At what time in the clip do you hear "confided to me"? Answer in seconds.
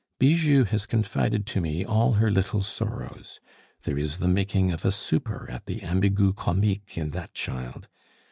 0.87-1.85